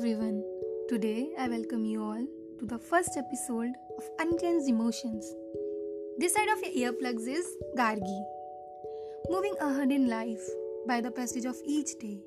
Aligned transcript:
everyone. 0.00 0.42
Today 0.88 1.28
I 1.38 1.46
welcome 1.46 1.84
you 1.84 2.02
all 2.02 2.26
to 2.58 2.64
the 2.64 2.78
first 2.78 3.18
episode 3.18 3.72
of 3.98 4.04
Unclenched 4.18 4.66
Emotions. 4.66 5.30
This 6.16 6.32
side 6.32 6.48
of 6.48 6.62
your 6.62 6.92
earplugs 6.92 7.28
is 7.28 7.46
Gargi. 7.76 8.20
Moving 9.28 9.54
ahead 9.60 9.92
in 9.92 10.08
life 10.08 10.40
by 10.88 11.02
the 11.02 11.10
passage 11.10 11.44
of 11.44 11.58
each 11.66 11.98
day, 11.98 12.18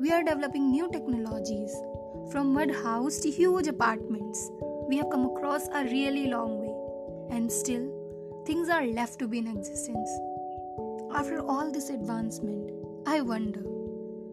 we 0.00 0.10
are 0.10 0.24
developing 0.24 0.72
new 0.72 0.90
technologies. 0.90 1.72
From 2.32 2.52
mud 2.52 2.72
house 2.82 3.20
to 3.20 3.30
huge 3.30 3.68
apartments, 3.68 4.50
we 4.88 4.96
have 4.96 5.10
come 5.10 5.26
across 5.26 5.68
a 5.68 5.84
really 5.84 6.26
long 6.26 6.58
way, 6.62 7.36
and 7.36 7.52
still 7.52 8.42
things 8.44 8.68
are 8.68 8.86
left 8.86 9.20
to 9.20 9.28
be 9.28 9.38
in 9.38 9.46
existence. 9.46 10.10
After 11.14 11.38
all 11.38 11.70
this 11.70 11.90
advancement, 11.90 12.72
I 13.06 13.20
wonder 13.20 13.62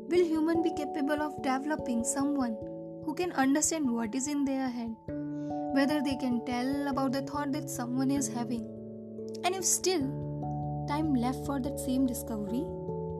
will 0.10 0.26
human 0.26 0.64
be 0.64 0.72
capable 0.72 1.22
of 1.22 1.42
developing 1.44 2.04
someone 2.04 2.58
who 3.04 3.14
can 3.16 3.32
understand 3.32 3.90
what 3.90 4.14
is 4.14 4.28
in 4.28 4.46
their 4.46 4.70
head? 4.70 4.96
Whether 5.74 6.02
they 6.02 6.16
can 6.16 6.46
tell 6.46 6.88
about 6.88 7.14
the 7.14 7.22
thought 7.22 7.52
that 7.54 7.70
someone 7.70 8.12
is 8.12 8.28
having? 8.28 8.68
And 9.44 9.56
if 9.56 9.66
still 9.66 10.02
time 10.88 11.14
left 11.16 11.46
for 11.46 11.60
that 11.60 11.80
same 11.80 12.06
discovery, 12.06 12.64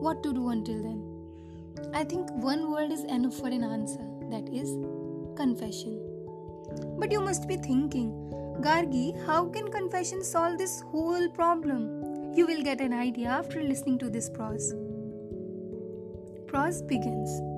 what 0.06 0.22
to 0.22 0.32
do 0.32 0.50
until 0.50 0.82
then? 0.82 1.92
I 1.94 2.04
think 2.04 2.30
one 2.30 2.70
word 2.70 2.92
is 2.92 3.04
enough 3.04 3.34
for 3.34 3.48
an 3.48 3.64
answer 3.64 4.06
that 4.30 4.48
is 4.52 4.70
confession. 5.36 6.00
But 6.98 7.10
you 7.10 7.20
must 7.20 7.48
be 7.48 7.56
thinking, 7.56 8.12
Gargi, 8.60 9.26
how 9.26 9.48
can 9.48 9.70
confession 9.70 10.22
solve 10.22 10.58
this 10.58 10.80
whole 10.80 11.28
problem? 11.30 12.34
You 12.34 12.46
will 12.46 12.62
get 12.62 12.80
an 12.80 12.92
idea 12.92 13.28
after 13.28 13.62
listening 13.62 13.98
to 13.98 14.10
this 14.10 14.30
prose. 14.30 14.72
Prose 16.46 16.82
begins 16.82 17.51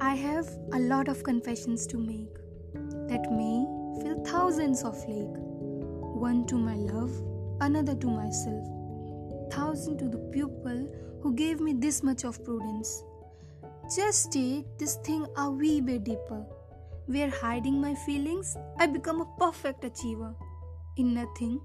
I 0.00 0.14
have 0.14 0.48
a 0.72 0.78
lot 0.78 1.08
of 1.08 1.24
confessions 1.24 1.84
to 1.88 1.98
make 1.98 2.32
that 3.08 3.32
may 3.32 3.66
fill 4.00 4.22
thousands 4.24 4.84
of 4.84 4.96
lake. 5.08 5.36
One 6.14 6.46
to 6.46 6.56
my 6.56 6.76
love, 6.76 7.10
another 7.60 7.96
to 7.96 8.06
myself, 8.06 8.64
thousand 9.52 9.98
to 9.98 10.08
the 10.08 10.18
pupil 10.32 10.88
who 11.20 11.34
gave 11.34 11.60
me 11.60 11.72
this 11.72 12.04
much 12.04 12.22
of 12.24 12.44
prudence. 12.44 13.02
Just 13.96 14.30
take 14.30 14.66
this 14.78 14.96
thing 14.96 15.26
a 15.36 15.50
wee 15.50 15.80
bit 15.80 16.04
deeper. 16.04 16.46
Where 17.06 17.30
hiding 17.30 17.80
my 17.80 17.96
feelings, 17.96 18.56
I 18.78 18.86
become 18.86 19.20
a 19.20 19.38
perfect 19.38 19.82
achiever. 19.82 20.32
In 20.96 21.12
nothing, 21.12 21.60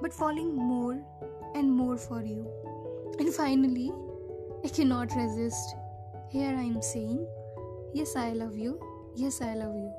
but 0.00 0.12
falling 0.12 0.56
more 0.56 1.00
and 1.54 1.70
more 1.70 1.96
for 1.96 2.20
you. 2.20 2.50
And 3.20 3.32
finally, 3.32 3.92
I 4.64 4.68
cannot 4.68 5.14
resist. 5.14 5.76
Here 6.30 6.48
I 6.48 6.62
am 6.62 6.82
saying, 6.82 7.26
Yes, 7.92 8.14
I 8.14 8.30
love 8.30 8.56
you. 8.56 8.78
Yes, 9.16 9.40
I 9.42 9.54
love 9.54 9.74
you. 9.74 9.92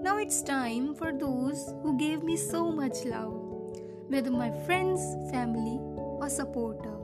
Now 0.00 0.18
it's 0.18 0.42
time 0.42 0.94
for 0.94 1.12
those 1.12 1.74
who 1.82 1.98
gave 1.98 2.22
me 2.22 2.36
so 2.36 2.70
much 2.70 3.04
love, 3.04 3.34
whether 4.06 4.30
my 4.30 4.52
friends, 4.64 5.00
family, 5.32 5.80
or 6.20 6.28
supporter. 6.28 6.94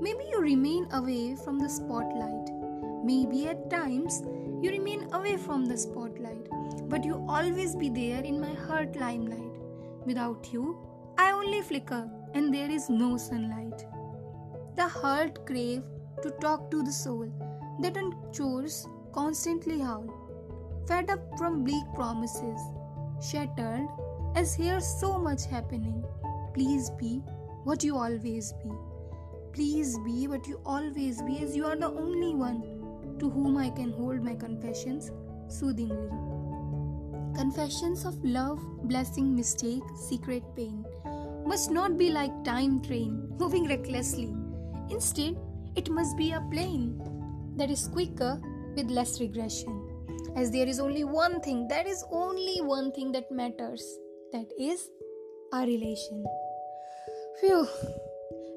Maybe 0.00 0.24
you 0.30 0.40
remain 0.40 0.86
away 0.92 1.34
from 1.34 1.58
the 1.58 1.68
spotlight. 1.68 2.50
Maybe 3.04 3.48
at 3.48 3.68
times 3.68 4.22
you 4.62 4.70
remain 4.70 5.08
away 5.12 5.36
from 5.36 5.66
the 5.66 5.76
spotlight, 5.76 6.48
but 6.88 7.04
you 7.04 7.24
always 7.28 7.74
be 7.74 7.88
there 7.88 8.22
in 8.22 8.40
my 8.40 8.54
heart 8.54 8.94
limelight. 8.94 9.58
Without 10.06 10.52
you, 10.52 10.78
I 11.18 11.32
only 11.32 11.62
flicker 11.62 12.08
and 12.32 12.54
there 12.54 12.70
is 12.70 12.88
no 12.88 13.16
sunlight. 13.16 13.84
The 14.76 14.86
heart 14.86 15.44
crave 15.46 15.82
to 16.22 16.30
talk 16.30 16.70
to 16.70 16.84
the 16.84 16.92
soul 16.92 17.28
that 17.80 17.96
on 17.96 18.14
chores 18.32 18.86
constantly 19.12 19.78
howl, 19.80 20.08
fed 20.86 21.10
up 21.10 21.20
from 21.38 21.64
bleak 21.64 21.84
promises, 21.94 22.60
shattered 23.22 23.86
as 24.34 24.54
here 24.54 24.80
so 24.80 25.18
much 25.18 25.46
happening. 25.46 26.04
Please 26.54 26.90
be 26.90 27.22
what 27.64 27.84
you 27.84 27.96
always 27.96 28.52
be. 28.62 28.70
Please 29.52 29.98
be 30.04 30.28
what 30.28 30.46
you 30.46 30.60
always 30.64 31.22
be, 31.22 31.38
as 31.38 31.56
you 31.56 31.66
are 31.66 31.76
the 31.76 31.86
only 31.86 32.34
one 32.34 32.62
to 33.18 33.28
whom 33.28 33.56
I 33.56 33.70
can 33.70 33.92
hold 33.92 34.22
my 34.22 34.34
confessions 34.34 35.10
soothingly. 35.48 36.08
Confessions 37.34 38.04
of 38.04 38.22
love, 38.24 38.60
blessing, 38.84 39.34
mistake, 39.34 39.82
secret 40.08 40.42
pain 40.56 40.84
must 41.46 41.70
not 41.70 41.96
be 41.96 42.10
like 42.10 42.44
time 42.44 42.80
train 42.80 43.32
moving 43.38 43.66
recklessly. 43.68 44.34
Instead, 44.90 45.36
it 45.76 45.90
must 45.90 46.16
be 46.16 46.32
a 46.32 46.40
plane 46.50 47.00
that 47.56 47.70
is 47.70 47.88
quicker 47.88 48.40
with 48.76 48.90
less 48.90 49.20
regression. 49.20 49.84
As 50.36 50.50
there 50.50 50.66
is 50.66 50.80
only 50.80 51.04
one 51.04 51.40
thing, 51.40 51.66
that 51.68 51.86
is 51.86 52.04
only 52.10 52.60
one 52.60 52.92
thing 52.92 53.12
that 53.12 53.30
matters. 53.30 53.98
That 54.32 54.46
is 54.58 54.90
our 55.52 55.64
relation. 55.64 56.24
Phew. 57.40 57.66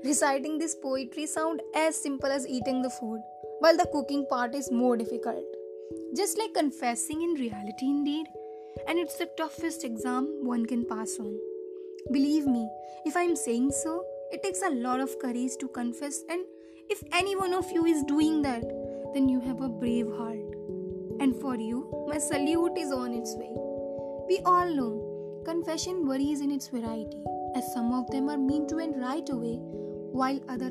Reciting 0.03 0.57
this 0.57 0.75
poetry 0.75 1.25
sound 1.27 1.61
as 1.75 1.95
simple 1.95 2.31
as 2.31 2.47
eating 2.47 2.81
the 2.81 2.89
food, 2.89 3.21
while 3.59 3.77
the 3.77 3.87
cooking 3.91 4.25
part 4.29 4.55
is 4.55 4.71
more 4.71 4.97
difficult. 4.97 5.45
Just 6.15 6.37
like 6.37 6.53
confessing 6.55 7.21
in 7.21 7.35
reality 7.35 7.85
indeed, 7.85 8.25
and 8.87 8.97
it's 8.97 9.17
the 9.17 9.29
toughest 9.37 9.83
exam 9.83 10.25
one 10.43 10.65
can 10.65 10.85
pass 10.85 11.17
on. 11.19 11.37
Believe 12.11 12.47
me, 12.47 12.67
if 13.05 13.15
I'm 13.15 13.35
saying 13.35 13.71
so, 13.71 14.03
it 14.31 14.41
takes 14.41 14.61
a 14.63 14.69
lot 14.69 14.99
of 14.99 15.19
courage 15.19 15.51
to 15.59 15.67
confess, 15.67 16.23
and 16.29 16.41
if 16.89 17.03
any 17.13 17.35
one 17.35 17.53
of 17.53 17.71
you 17.71 17.85
is 17.85 18.03
doing 18.03 18.41
that, 18.41 18.63
then 19.13 19.29
you 19.29 19.39
have 19.41 19.61
a 19.61 19.69
brave 19.69 20.07
heart. 20.17 20.55
And 21.19 21.35
for 21.35 21.55
you, 21.55 22.05
my 22.07 22.17
salute 22.17 22.77
is 22.77 22.91
on 22.91 23.13
its 23.13 23.35
way. 23.35 23.51
We 24.27 24.39
all 24.45 24.73
know 24.73 25.41
confession 25.45 26.07
varies 26.07 26.41
in 26.41 26.51
its 26.51 26.67
variety, 26.67 27.21
as 27.55 27.73
some 27.73 27.93
of 27.93 28.09
them 28.11 28.29
are 28.29 28.37
mean 28.37 28.67
to 28.67 28.79
end 28.79 28.95
right 29.01 29.27
away, 29.29 29.57
while 29.59 30.39
other 30.49 30.69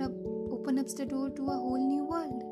open 0.51 0.79
up 0.79 0.89
the 0.89 1.07
door 1.07 1.31
to 1.31 1.43
a 1.43 1.57
whole 1.57 1.79
new 1.79 2.05
world. 2.05 2.43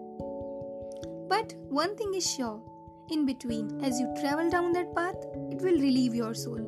But 1.28 1.54
one 1.69 1.97
thing 1.97 2.15
is 2.15 2.31
sure 2.31 2.62
in 3.10 3.25
between, 3.26 3.82
as 3.82 3.99
you 3.99 4.12
travel 4.20 4.50
down 4.50 4.72
that 4.72 4.94
path, 4.94 5.16
it 5.50 5.62
will 5.62 5.78
relieve 5.81 6.15
your 6.15 6.34
soul. 6.34 6.60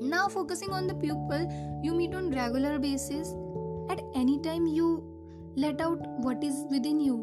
Now, 0.00 0.28
focusing 0.28 0.70
on 0.70 0.86
the 0.86 0.94
pupil 0.94 1.80
you 1.82 1.94
meet 1.94 2.14
on 2.14 2.30
regular 2.30 2.78
basis, 2.78 3.34
at 3.90 4.00
any 4.14 4.38
time 4.40 4.66
you 4.66 5.13
let 5.56 5.80
out 5.80 6.00
what 6.18 6.42
is 6.42 6.64
within 6.70 7.00
you 7.00 7.16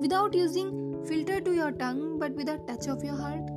without 0.00 0.34
using 0.34 1.04
filter 1.06 1.40
to 1.40 1.52
your 1.52 1.70
tongue 1.72 2.18
but 2.18 2.32
with 2.32 2.48
a 2.48 2.58
touch 2.66 2.88
of 2.88 3.04
your 3.04 3.16
heart? 3.16 3.50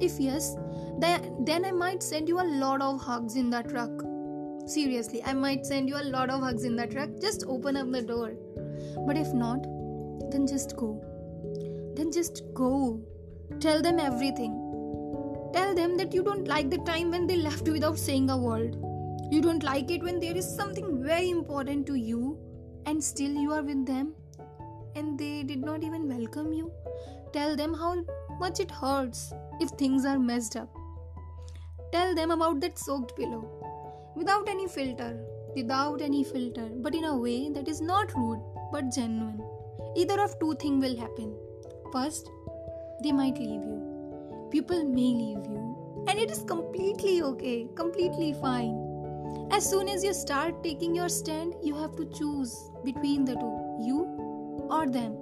If 0.00 0.18
yes, 0.18 0.56
then, 0.98 1.64
I 1.64 1.70
might 1.70 2.02
send 2.02 2.28
you 2.28 2.40
a 2.40 2.50
lot 2.62 2.82
of 2.82 3.00
hugs 3.00 3.36
in 3.36 3.50
the 3.50 3.62
truck. 3.62 3.90
Seriously, 4.66 5.22
I 5.24 5.34
might 5.34 5.66
send 5.66 5.88
you 5.88 5.96
a 5.96 6.04
lot 6.04 6.30
of 6.30 6.40
hugs 6.40 6.64
in 6.64 6.76
the 6.76 6.86
truck. 6.86 7.10
Just 7.20 7.44
open 7.46 7.76
up 7.76 7.90
the 7.90 8.02
door. 8.02 8.32
But 9.06 9.16
if 9.16 9.32
not, 9.32 9.62
then 10.30 10.46
just 10.46 10.76
go. 10.76 11.02
Then 11.96 12.10
just 12.12 12.42
go. 12.54 13.00
Tell 13.60 13.82
them 13.82 13.98
everything. 13.98 14.52
Tell 15.52 15.74
them 15.74 15.96
that 15.96 16.14
you 16.14 16.22
don't 16.22 16.46
like 16.46 16.70
the 16.70 16.78
time 16.78 17.10
when 17.10 17.26
they 17.26 17.36
left 17.36 17.68
without 17.68 17.98
saying 17.98 18.30
a 18.30 18.36
word. 18.36 18.76
You 19.30 19.40
don't 19.40 19.62
like 19.62 19.90
it 19.90 20.02
when 20.02 20.20
there 20.20 20.36
is 20.36 20.56
something 20.56 21.02
very 21.02 21.30
important 21.30 21.86
to 21.86 21.94
you 21.94 22.38
and 22.86 23.02
still 23.02 23.32
you 23.32 23.52
are 23.52 23.62
with 23.62 23.86
them 23.86 24.14
and 24.94 25.18
they 25.18 25.42
did 25.42 25.60
not 25.60 25.82
even 25.82 26.08
welcome 26.08 26.52
you. 26.52 26.70
Tell 27.32 27.56
them 27.56 27.74
how 27.74 28.04
much 28.38 28.60
it 28.60 28.70
hurts 28.70 29.32
if 29.60 29.70
things 29.70 30.04
are 30.04 30.18
messed 30.18 30.56
up. 30.56 30.68
Tell 31.92 32.14
them 32.14 32.30
about 32.30 32.60
that 32.60 32.78
soaked 32.78 33.16
pillow 33.16 33.44
without 34.16 34.48
any 34.48 34.66
filter, 34.66 35.18
without 35.54 36.00
any 36.00 36.24
filter, 36.24 36.68
but 36.76 36.94
in 36.94 37.04
a 37.04 37.16
way 37.16 37.50
that 37.50 37.68
is 37.68 37.80
not 37.80 38.14
rude 38.14 38.40
but 38.72 38.92
genuine. 38.92 39.40
Either 39.96 40.20
of 40.22 40.38
two 40.38 40.54
things 40.54 40.84
will 40.84 40.96
happen. 40.96 41.34
First, 41.92 42.30
they 43.02 43.12
might 43.12 43.38
leave 43.38 43.62
you. 43.62 44.48
People 44.50 44.84
may 44.84 45.12
leave 45.22 45.44
you, 45.46 46.04
and 46.08 46.18
it 46.18 46.30
is 46.30 46.42
completely 46.42 47.22
okay, 47.22 47.68
completely 47.74 48.32
fine. 48.34 48.89
As 49.50 49.68
soon 49.68 49.88
as 49.88 50.04
you 50.04 50.14
start 50.14 50.62
taking 50.62 50.94
your 50.94 51.08
stand, 51.08 51.54
you 51.62 51.74
have 51.74 51.96
to 51.96 52.06
choose 52.06 52.70
between 52.84 53.24
the 53.24 53.34
two 53.34 53.76
you 53.80 54.04
or 54.70 54.86
them. 54.86 55.16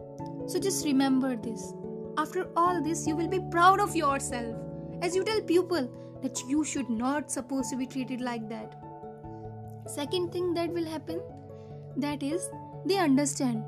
So 0.46 0.58
just 0.58 0.84
remember 0.84 1.36
this. 1.36 1.72
After 2.16 2.48
all 2.56 2.82
this, 2.82 3.06
you 3.06 3.16
will 3.16 3.28
be 3.28 3.40
proud 3.50 3.80
of 3.80 3.96
yourself 3.96 4.56
as 5.02 5.14
you 5.14 5.24
tell 5.24 5.40
people 5.40 5.90
that 6.22 6.42
you 6.48 6.64
should 6.64 6.90
not 6.90 7.30
supposed 7.30 7.70
to 7.70 7.76
be 7.76 7.86
treated 7.86 8.20
like 8.20 8.48
that. 8.48 8.74
Second 9.86 10.32
thing 10.32 10.52
that 10.54 10.70
will 10.70 10.84
happen 10.84 11.20
that 11.96 12.22
is 12.22 12.48
they 12.84 12.98
understand 12.98 13.64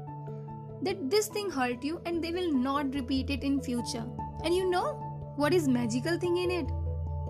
that 0.83 1.11
this 1.11 1.29
thing 1.29 1.51
hurt 1.51 1.83
you 1.85 2.01
and 2.07 2.23
they 2.23 2.33
will 2.33 2.53
not 2.53 2.95
repeat 2.95 3.31
it 3.31 3.43
in 3.43 3.61
future. 3.61 4.05
And 4.45 4.55
you 4.55 4.69
know 4.69 4.93
what 5.37 5.55
is 5.55 5.69
magical 5.69 6.19
thing 6.19 6.37
in 6.39 6.51
it? 6.51 6.67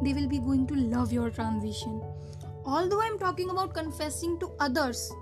They 0.03 0.13
will 0.15 0.29
be 0.29 0.39
going 0.39 0.67
to 0.69 0.75
love 0.75 1.13
your 1.13 1.31
transition. 1.31 2.03
Although 2.65 3.01
I'm 3.01 3.19
talking 3.19 3.51
about 3.51 3.75
confessing 3.75 4.39
to 4.41 4.53
others, 4.61 5.13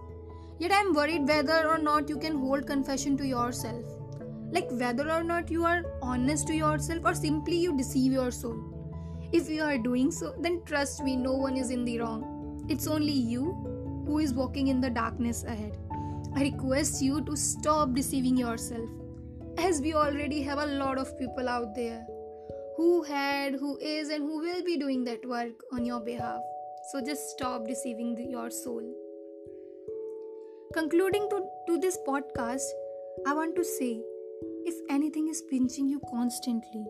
yet 0.59 0.73
I'm 0.73 0.95
worried 0.95 1.27
whether 1.27 1.69
or 1.69 1.79
not 1.79 2.09
you 2.09 2.19
can 2.19 2.37
hold 2.37 2.67
confession 2.67 3.17
to 3.19 3.27
yourself. 3.27 3.85
like 4.51 4.71
whether 4.71 5.11
or 5.11 5.23
not 5.23 5.51
you 5.51 5.65
are 5.65 5.85
honest 6.03 6.47
to 6.49 6.55
yourself 6.55 7.05
or 7.05 7.15
simply 7.15 7.57
you 7.57 7.77
deceive 7.77 8.13
your 8.13 8.31
soul. 8.31 8.57
If 9.33 9.49
you 9.51 9.63
are 9.63 9.79
doing 9.79 10.11
so, 10.11 10.35
then 10.41 10.63
trust 10.65 11.03
me, 11.03 11.17
no 11.17 11.33
one 11.33 11.57
is 11.57 11.71
in 11.71 11.85
the 11.85 11.99
wrong. 12.01 12.67
It's 12.69 12.87
only 12.87 13.13
you 13.13 13.43
who 14.07 14.19
is 14.19 14.33
walking 14.33 14.69
in 14.69 14.81
the 14.81 14.91
darkness 14.91 15.45
ahead. 15.45 15.77
I 16.35 16.43
request 16.43 17.03
you 17.03 17.21
to 17.23 17.37
stop 17.37 17.93
deceiving 17.95 18.37
yourself, 18.37 18.89
as 19.59 19.81
we 19.81 19.93
already 19.95 20.43
have 20.43 20.59
a 20.59 20.67
lot 20.67 20.99
of 20.99 21.19
people 21.19 21.49
out 21.49 21.75
there 21.75 22.07
who 22.77 23.03
had, 23.03 23.55
who 23.55 23.77
is, 23.79 24.09
and 24.09 24.23
who 24.23 24.39
will 24.39 24.65
be 24.65 24.79
doing 24.79 25.05
that 25.05 25.27
work 25.29 25.65
on 25.73 25.85
your 25.85 26.01
behalf. 26.01 26.41
So 26.91 27.03
just 27.05 27.29
stop 27.29 27.67
deceiving 27.67 28.15
the, 28.15 28.23
your 28.25 28.51
soul. 28.51 28.83
Concluding 30.73 31.29
to, 31.29 31.45
to 31.67 31.79
this 31.79 31.99
podcast, 32.09 32.63
I 33.27 33.35
want 33.35 33.57
to 33.57 33.65
say 33.65 34.01
if 34.65 34.75
anything 34.89 35.29
is 35.29 35.43
pinching 35.51 35.87
you 35.89 36.01
constantly, 36.11 36.87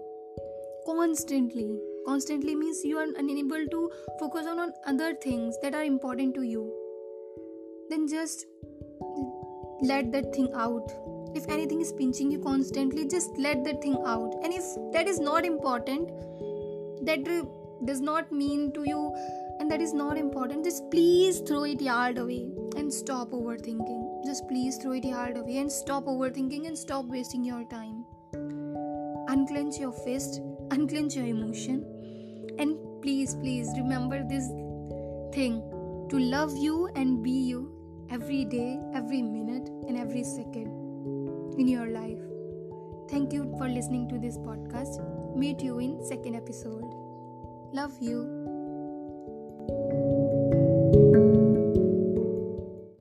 constantly, 0.87 1.77
constantly 2.07 2.55
means 2.55 2.85
you 2.85 2.97
are 2.97 3.09
unable 3.17 3.67
to 3.67 3.91
focus 4.21 4.47
on, 4.47 4.61
on 4.61 4.73
other 4.87 5.15
things 5.15 5.57
that 5.63 5.75
are 5.75 5.83
important 5.83 6.37
to 6.37 6.43
you, 6.43 6.73
then 7.91 8.07
just 8.07 8.47
let 9.83 10.13
that 10.13 10.33
thing 10.33 10.49
out 10.55 10.93
if 11.35 11.49
anything 11.49 11.81
is 11.81 11.93
pinching 11.93 12.31
you 12.31 12.39
constantly 12.39 13.07
just 13.07 13.37
let 13.37 13.65
that 13.65 13.83
thing 13.83 13.97
out 14.07 14.35
and 14.43 14.53
if 14.53 14.65
that 14.93 15.07
is 15.07 15.21
not 15.21 15.45
important 15.45 16.09
that 17.05 17.25
does 17.85 18.01
not 18.01 18.33
mean 18.33 18.73
to 18.73 18.83
you 18.85 19.15
and 19.69 19.75
that 19.75 19.83
is 19.83 19.93
not 19.93 20.17
important 20.17 20.65
just 20.65 20.91
please 20.91 21.41
throw 21.41 21.65
it 21.65 21.83
yard 21.83 22.17
away 22.17 22.51
and 22.77 22.91
stop 22.91 23.33
overthinking 23.33 24.25
just 24.25 24.49
please 24.49 24.79
throw 24.79 24.93
it 24.93 25.05
yard 25.05 25.37
away 25.37 25.59
and 25.59 25.71
stop 25.71 26.07
overthinking 26.07 26.67
and 26.67 26.79
stop 26.79 27.05
wasting 27.05 27.45
your 27.45 27.65
time 27.65 28.03
unclench 29.29 29.77
your 29.79 29.93
fist 29.93 30.41
unclench 30.71 31.17
your 31.17 31.27
emotion 31.27 31.85
and 32.59 32.79
please 33.03 33.35
please 33.35 33.69
remember 33.77 34.23
this 34.27 34.49
thing 35.35 35.61
to 36.09 36.19
love 36.19 36.57
you 36.57 36.89
and 36.95 37.23
be 37.23 37.31
you 37.31 37.71
every 38.11 38.47
day, 38.47 38.81
every 38.95 39.21
minute, 39.21 39.69
and 39.87 39.99
every 39.99 40.25
second 40.25 40.73
in 41.59 41.69
your 41.69 41.89
life. 41.89 42.19
Thank 43.11 43.35
you 43.35 43.55
for 43.59 43.69
listening 43.69 44.09
to 44.09 44.19
this 44.19 44.39
podcast. 44.39 45.37
Meet 45.37 45.61
you 45.61 45.79
in 45.79 46.03
second 46.03 46.37
episode. 46.37 46.91
Love 47.75 47.93
you. 48.01 48.38